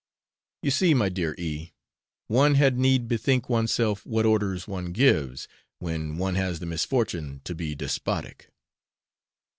[0.63, 1.73] You see, my dear E,
[2.25, 7.53] one had need bethink oneself what orders one gives, when one has the misfortune to
[7.53, 8.49] be despotic.